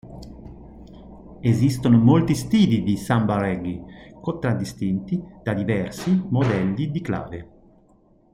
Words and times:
Esistono 1.41 1.99
molti 1.99 2.33
stili 2.33 2.81
di 2.81 2.97
samba-reggae, 2.97 4.15
contraddistinti 4.19 5.23
da 5.43 5.53
diversi 5.53 6.19
modelli 6.31 6.89
di 6.89 7.01
clave. 7.01 7.49